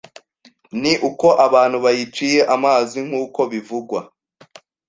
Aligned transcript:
ni 0.81 0.93
uko 1.09 1.27
abantu 1.45 1.77
bayiciye 1.85 2.39
amazi 2.55 2.97
nk’uko 3.07 3.39
bivugwa, 3.51 3.99